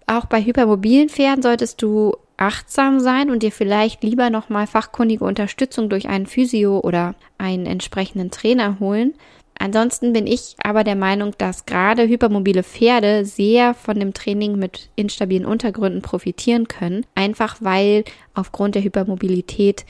Auch 0.07 0.27
bei 0.27 0.45
hypermobilen 0.45 1.09
Pferden 1.09 1.43
solltest 1.43 1.83
du 1.83 2.15
achtsam 2.37 3.01
sein 3.01 3.31
und 3.31 3.43
dir 3.43 3.51
vielleicht 3.51 4.05
lieber 4.05 4.31
nochmal 4.31 4.67
fachkundige 4.67 5.25
Unterstützung 5.25 5.89
durch 5.89 6.09
einen 6.09 6.27
Physio 6.27 6.81
oder 6.81 7.15
einen 7.39 7.67
entsprechenden 7.67 8.31
Trainer 8.31 8.79
holen, 8.79 9.15
Ansonsten 9.59 10.13
bin 10.13 10.27
ich 10.27 10.55
aber 10.63 10.85
der 10.85 10.97
Meinung, 10.97 11.35
dass 11.39 11.67
gerade 11.67 12.07
hypermobile 12.07 12.63
Pferde 12.63 13.25
sehr 13.25 13.75
von 13.75 13.99
dem 13.99 14.13
Training 14.13 14.59
mit 14.59 14.91
instabilen 14.97 15.47
Untergründen 15.47 16.03
profitieren 16.03 16.69
können, 16.69 17.07
einfach 17.15 17.57
weil 17.61 18.05
aufgrund 18.35 18.75
der 18.75 18.83
Hypermobilität 18.83 19.87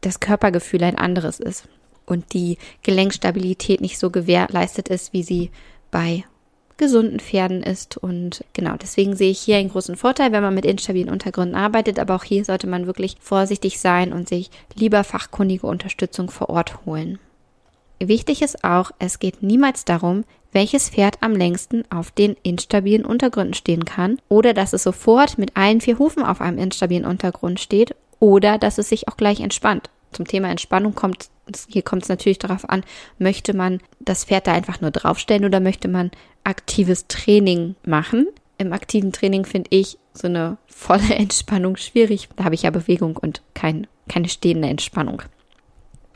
das 0.00 0.20
Körpergefühl 0.20 0.84
ein 0.84 0.98
anderes 0.98 1.40
ist 1.40 1.68
und 2.06 2.32
die 2.32 2.58
Gelenkstabilität 2.82 3.80
nicht 3.80 3.98
so 3.98 4.10
gewährleistet 4.10 4.88
ist, 4.88 5.12
wie 5.12 5.22
sie 5.22 5.50
bei 5.90 6.24
gesunden 6.76 7.20
Pferden 7.20 7.62
ist. 7.62 7.96
Und 7.96 8.44
genau, 8.52 8.76
deswegen 8.76 9.16
sehe 9.16 9.30
ich 9.30 9.40
hier 9.40 9.56
einen 9.56 9.70
großen 9.70 9.96
Vorteil, 9.96 10.32
wenn 10.32 10.42
man 10.42 10.54
mit 10.54 10.64
instabilen 10.64 11.08
Untergründen 11.08 11.56
arbeitet. 11.56 11.98
Aber 11.98 12.14
auch 12.14 12.24
hier 12.24 12.44
sollte 12.44 12.66
man 12.66 12.86
wirklich 12.86 13.16
vorsichtig 13.20 13.80
sein 13.80 14.12
und 14.12 14.28
sich 14.28 14.50
lieber 14.74 15.04
fachkundige 15.04 15.66
Unterstützung 15.66 16.30
vor 16.30 16.50
Ort 16.50 16.84
holen. 16.86 17.18
Wichtig 17.98 18.42
ist 18.42 18.62
auch, 18.62 18.90
es 18.98 19.18
geht 19.18 19.42
niemals 19.42 19.84
darum, 19.84 20.24
welches 20.52 20.90
Pferd 20.90 21.18
am 21.22 21.32
längsten 21.32 21.84
auf 21.90 22.10
den 22.10 22.36
instabilen 22.42 23.04
Untergründen 23.04 23.54
stehen 23.54 23.84
kann 23.84 24.18
oder 24.28 24.54
dass 24.54 24.72
es 24.72 24.82
sofort 24.82 25.38
mit 25.38 25.56
allen 25.56 25.80
vier 25.80 25.98
Hufen 25.98 26.22
auf 26.22 26.40
einem 26.40 26.58
instabilen 26.58 27.04
Untergrund 27.04 27.60
steht 27.60 27.94
oder 28.20 28.58
dass 28.58 28.78
es 28.78 28.88
sich 28.88 29.08
auch 29.08 29.16
gleich 29.16 29.40
entspannt. 29.40 29.90
Zum 30.12 30.26
Thema 30.26 30.48
Entspannung 30.48 30.94
kommt, 30.94 31.28
hier 31.68 31.82
kommt 31.82 32.04
es 32.04 32.08
natürlich 32.08 32.38
darauf 32.38 32.68
an, 32.68 32.84
möchte 33.18 33.54
man 33.54 33.80
das 34.00 34.24
Pferd 34.24 34.46
da 34.46 34.52
einfach 34.52 34.80
nur 34.80 34.90
draufstellen 34.90 35.44
oder 35.44 35.60
möchte 35.60 35.88
man 35.88 36.10
aktives 36.44 37.06
Training 37.06 37.74
machen? 37.84 38.26
Im 38.58 38.72
aktiven 38.72 39.12
Training 39.12 39.44
finde 39.44 39.68
ich 39.70 39.98
so 40.14 40.26
eine 40.26 40.56
volle 40.66 41.14
Entspannung 41.14 41.76
schwierig. 41.76 42.28
Da 42.36 42.44
habe 42.44 42.54
ich 42.54 42.62
ja 42.62 42.70
Bewegung 42.70 43.16
und 43.16 43.42
kein, 43.54 43.86
keine 44.08 44.28
stehende 44.28 44.68
Entspannung. 44.68 45.22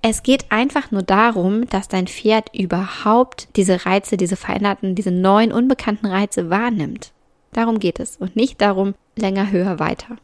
Es 0.02 0.22
geht 0.22 0.50
einfach 0.50 0.90
nur 0.90 1.02
darum, 1.02 1.66
dass 1.68 1.88
dein 1.88 2.06
Pferd 2.06 2.54
überhaupt 2.54 3.48
diese 3.56 3.84
Reize, 3.84 4.16
diese 4.16 4.36
veränderten, 4.36 4.94
diese 4.94 5.10
neuen 5.10 5.52
unbekannten 5.52 6.06
Reize 6.06 6.48
wahrnimmt. 6.48 7.12
Darum 7.52 7.78
geht 7.78 8.00
es 8.00 8.16
und 8.16 8.34
nicht 8.34 8.60
darum, 8.60 8.94
länger, 9.16 9.50
höher, 9.50 9.78
weiter. 9.78 10.16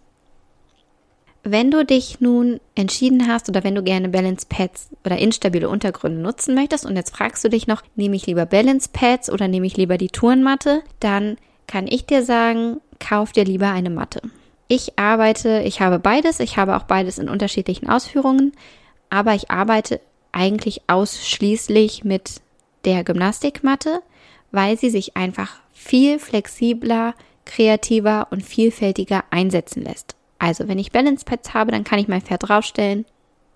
Wenn 1.42 1.71
du 1.71 1.85
dich 1.85 2.21
nun 2.21 2.59
entschieden 2.75 3.28
hast 3.28 3.49
oder 3.49 3.62
wenn 3.62 3.75
du 3.75 3.83
gerne 3.83 4.09
Balance 4.09 4.47
Pads 4.49 4.88
oder 5.04 5.18
instabile 5.18 5.68
Untergründe 5.68 6.21
nutzen 6.21 6.54
möchtest 6.54 6.87
und 6.87 6.97
jetzt 6.97 7.14
fragst 7.14 7.45
du 7.45 7.49
dich 7.49 7.66
noch, 7.66 7.83
nehme 7.95 8.16
ich 8.16 8.26
lieber 8.26 8.47
Balance 8.47 8.88
Pads 8.92 9.30
oder 9.30 9.47
nehme 9.47 9.66
ich 9.66 9.76
lieber 9.76 9.99
die 9.99 10.09
Tourenmatte, 10.09 10.83
dann 10.99 11.37
kann 11.68 11.87
ich 11.87 12.06
dir 12.06 12.25
sagen, 12.25 12.80
kauf 12.99 13.33
dir 13.33 13.45
lieber 13.45 13.71
eine 13.71 13.90
Matte. 13.90 14.23
Ich 14.68 14.99
arbeite, 14.99 15.62
ich 15.64 15.80
habe 15.80 16.00
beides, 16.00 16.40
ich 16.40 16.56
habe 16.56 16.76
auch 16.76 16.85
beides 16.85 17.18
in 17.18 17.28
unterschiedlichen 17.28 17.88
Ausführungen 17.88 18.52
aber 19.16 19.35
ich 19.35 19.50
arbeite 19.50 19.99
eigentlich 20.30 20.82
ausschließlich 20.88 22.04
mit 22.04 22.42
der 22.85 23.02
Gymnastikmatte, 23.02 24.02
weil 24.52 24.76
sie 24.76 24.90
sich 24.90 25.16
einfach 25.16 25.56
viel 25.73 26.18
flexibler, 26.18 27.14
kreativer 27.46 28.28
und 28.30 28.42
vielfältiger 28.42 29.25
einsetzen 29.30 29.82
lässt. 29.82 30.16
Also 30.38 30.68
wenn 30.68 30.78
ich 30.78 30.92
Balance 30.92 31.25
Pads 31.25 31.54
habe, 31.54 31.73
dann 31.73 31.82
kann 31.82 31.99
ich 31.99 32.08
mein 32.08 32.20
Pferd 32.20 32.46
draufstellen. 32.46 33.06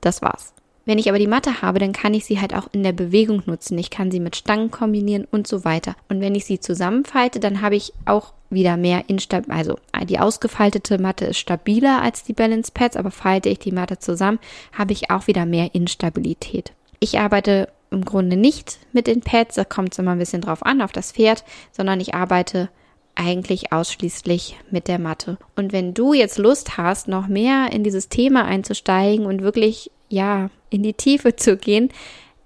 Das 0.00 0.22
war's. 0.22 0.54
Wenn 0.86 0.96
ich 0.96 1.10
aber 1.10 1.18
die 1.18 1.26
Matte 1.26 1.60
habe, 1.60 1.78
dann 1.78 1.92
kann 1.92 2.14
ich 2.14 2.24
sie 2.24 2.40
halt 2.40 2.54
auch 2.54 2.68
in 2.72 2.82
der 2.82 2.92
Bewegung 2.92 3.42
nutzen. 3.44 3.76
Ich 3.76 3.90
kann 3.90 4.10
sie 4.10 4.18
mit 4.18 4.36
Stangen 4.36 4.70
kombinieren 4.70 5.26
und 5.30 5.46
so 5.46 5.66
weiter. 5.66 5.94
Und 6.08 6.22
wenn 6.22 6.34
ich 6.34 6.46
sie 6.46 6.58
zusammenfalte, 6.58 7.38
dann 7.38 7.60
habe 7.60 7.76
ich 7.76 7.92
auch 8.06 8.32
wieder 8.50 8.76
mehr 8.76 9.04
instabil, 9.08 9.52
also 9.54 9.78
die 10.04 10.18
ausgefaltete 10.18 11.00
Matte 11.00 11.26
ist 11.26 11.38
stabiler 11.38 12.02
als 12.02 12.24
die 12.24 12.32
Balance 12.32 12.72
Pads, 12.72 12.96
aber 12.96 13.10
falte 13.10 13.48
ich 13.48 13.60
die 13.60 13.72
Matte 13.72 13.98
zusammen, 13.98 14.40
habe 14.76 14.92
ich 14.92 15.10
auch 15.10 15.26
wieder 15.26 15.46
mehr 15.46 15.74
Instabilität. 15.74 16.72
Ich 16.98 17.18
arbeite 17.18 17.68
im 17.90 18.04
Grunde 18.04 18.36
nicht 18.36 18.78
mit 18.92 19.06
den 19.06 19.20
Pads, 19.20 19.54
da 19.54 19.64
kommt 19.64 19.92
es 19.92 19.98
immer 19.98 20.12
ein 20.12 20.18
bisschen 20.18 20.42
drauf 20.42 20.64
an, 20.64 20.82
auf 20.82 20.92
das 20.92 21.12
Pferd, 21.12 21.44
sondern 21.72 22.00
ich 22.00 22.14
arbeite 22.14 22.68
eigentlich 23.14 23.72
ausschließlich 23.72 24.56
mit 24.70 24.88
der 24.88 24.98
Matte. 24.98 25.36
Und 25.56 25.72
wenn 25.72 25.94
du 25.94 26.14
jetzt 26.14 26.38
Lust 26.38 26.76
hast, 26.76 27.08
noch 27.08 27.26
mehr 27.26 27.72
in 27.72 27.84
dieses 27.84 28.08
Thema 28.08 28.44
einzusteigen 28.44 29.26
und 29.26 29.42
wirklich, 29.42 29.90
ja, 30.08 30.50
in 30.70 30.82
die 30.82 30.94
Tiefe 30.94 31.36
zu 31.36 31.56
gehen, 31.56 31.90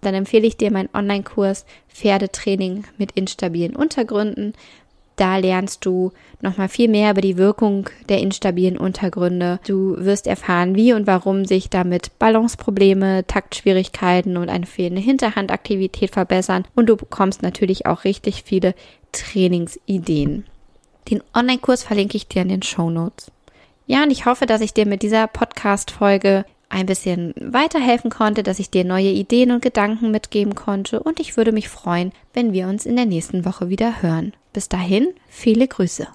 dann 0.00 0.14
empfehle 0.14 0.46
ich 0.46 0.56
dir 0.56 0.70
meinen 0.70 0.90
Online-Kurs 0.92 1.64
Pferdetraining 1.88 2.84
mit 2.98 3.12
instabilen 3.12 3.74
Untergründen. 3.74 4.52
Da 5.16 5.36
lernst 5.36 5.84
du 5.86 6.12
nochmal 6.40 6.68
viel 6.68 6.88
mehr 6.88 7.12
über 7.12 7.20
die 7.20 7.36
Wirkung 7.36 7.88
der 8.08 8.20
instabilen 8.20 8.76
Untergründe. 8.76 9.60
Du 9.66 9.96
wirst 9.98 10.26
erfahren, 10.26 10.74
wie 10.74 10.92
und 10.92 11.06
warum 11.06 11.44
sich 11.44 11.70
damit 11.70 12.18
Balanceprobleme, 12.18 13.26
Taktschwierigkeiten 13.26 14.36
und 14.36 14.48
eine 14.48 14.66
fehlende 14.66 15.00
Hinterhandaktivität 15.00 16.10
verbessern. 16.10 16.64
Und 16.74 16.88
du 16.88 16.96
bekommst 16.96 17.42
natürlich 17.42 17.86
auch 17.86 18.04
richtig 18.04 18.42
viele 18.44 18.74
Trainingsideen. 19.12 20.44
Den 21.10 21.22
Online-Kurs 21.34 21.84
verlinke 21.84 22.16
ich 22.16 22.26
dir 22.26 22.42
in 22.42 22.48
den 22.48 22.62
Show 22.62 22.90
Notes. 22.90 23.30
Ja, 23.86 24.02
und 24.02 24.10
ich 24.10 24.26
hoffe, 24.26 24.46
dass 24.46 24.62
ich 24.62 24.72
dir 24.72 24.86
mit 24.86 25.02
dieser 25.02 25.26
Podcast-Folge 25.26 26.44
ein 26.70 26.86
bisschen 26.86 27.34
weiterhelfen 27.38 28.10
konnte, 28.10 28.42
dass 28.42 28.58
ich 28.58 28.70
dir 28.70 28.84
neue 28.84 29.10
Ideen 29.10 29.52
und 29.52 29.62
Gedanken 29.62 30.10
mitgeben 30.10 30.54
konnte 30.54 31.00
und 31.00 31.20
ich 31.20 31.36
würde 31.36 31.52
mich 31.52 31.68
freuen, 31.68 32.12
wenn 32.32 32.52
wir 32.52 32.66
uns 32.66 32.86
in 32.86 32.96
der 32.96 33.06
nächsten 33.06 33.44
Woche 33.44 33.68
wieder 33.68 34.02
hören. 34.02 34.32
Bis 34.54 34.68
dahin, 34.68 35.12
viele 35.28 35.66
Grüße. 35.66 36.06